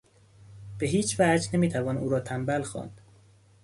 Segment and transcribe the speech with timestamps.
[0.77, 3.01] به هیچوجه نمیتوان او را تنبل خواند.